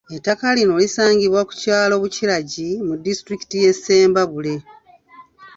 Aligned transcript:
Ettaka 0.15 0.45
lino 0.57 0.73
lisangibwa 0.81 1.41
ku 1.47 1.53
kyalo 1.61 1.93
Bukiragyi 2.03 2.69
mu 2.87 2.93
disitulikiti 3.05 3.55
y'e 3.63 3.71
Ssembabule. 3.77 4.55